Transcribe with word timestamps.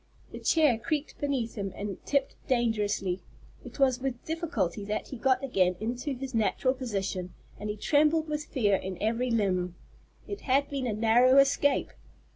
The 0.31 0.39
chair 0.39 0.79
creaked 0.79 1.19
beneath 1.19 1.53
him 1.53 1.71
and 1.75 2.03
tipped 2.07 2.33
dangerously. 2.47 3.21
It 3.63 3.77
was 3.77 3.99
with 3.99 4.25
difficulty 4.25 4.83
that 4.85 5.09
he 5.09 5.15
got 5.19 5.43
again 5.43 5.75
into 5.79 6.13
his 6.15 6.33
natural 6.33 6.73
position, 6.73 7.35
and 7.59 7.69
he 7.69 7.77
trembled 7.77 8.27
with 8.27 8.45
fear 8.45 8.75
in 8.75 8.99
every 8.99 9.29
limb. 9.29 9.75
It 10.27 10.41
had 10.41 10.67
been 10.71 10.87
a 10.87 10.93
narrow 10.93 11.37
escape. 11.37 11.91